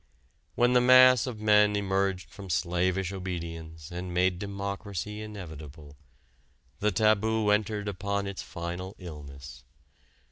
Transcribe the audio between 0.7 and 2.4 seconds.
the mass of men emerged